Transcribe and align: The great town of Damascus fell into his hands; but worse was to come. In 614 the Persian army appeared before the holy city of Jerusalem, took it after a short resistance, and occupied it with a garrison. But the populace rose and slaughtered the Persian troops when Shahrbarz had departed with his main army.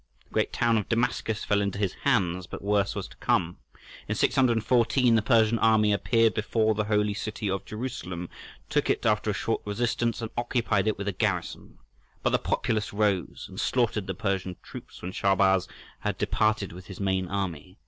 The 0.29 0.33
great 0.33 0.51
town 0.51 0.79
of 0.79 0.89
Damascus 0.89 1.43
fell 1.43 1.61
into 1.61 1.77
his 1.77 1.93
hands; 2.01 2.47
but 2.47 2.63
worse 2.63 2.95
was 2.95 3.07
to 3.09 3.17
come. 3.17 3.57
In 4.07 4.15
614 4.15 5.13
the 5.13 5.21
Persian 5.21 5.59
army 5.59 5.93
appeared 5.93 6.33
before 6.33 6.73
the 6.73 6.85
holy 6.85 7.13
city 7.13 7.47
of 7.51 7.65
Jerusalem, 7.65 8.27
took 8.67 8.89
it 8.89 9.05
after 9.05 9.29
a 9.29 9.33
short 9.33 9.61
resistance, 9.63 10.19
and 10.19 10.31
occupied 10.35 10.87
it 10.87 10.97
with 10.97 11.07
a 11.07 11.11
garrison. 11.13 11.77
But 12.23 12.31
the 12.31 12.39
populace 12.39 12.91
rose 12.91 13.45
and 13.47 13.59
slaughtered 13.59 14.07
the 14.07 14.15
Persian 14.15 14.55
troops 14.63 15.03
when 15.03 15.11
Shahrbarz 15.11 15.67
had 15.99 16.17
departed 16.17 16.71
with 16.71 16.87
his 16.87 16.99
main 16.99 17.27
army. 17.27 17.77